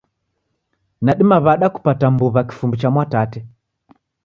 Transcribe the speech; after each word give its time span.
Nadima 1.05 1.37
w'ada 1.45 1.67
kupata 1.75 2.05
mbuw'a 2.13 2.41
kifumbu 2.47 2.75
cha 2.81 2.89
Mwatate? 2.93 3.39